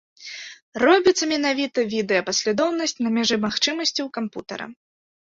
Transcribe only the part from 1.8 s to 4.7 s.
відэапаслядоўнасць на мяжы магчымасцяў кампутара.